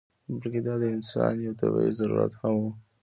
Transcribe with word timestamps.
بلکې 0.37 0.59
دا 0.67 0.73
د 0.81 0.83
انسان 0.95 1.33
یو 1.45 1.53
طبعي 1.61 1.89
ضرورت 1.99 2.33
هم 2.41 2.53
و. 2.59 2.63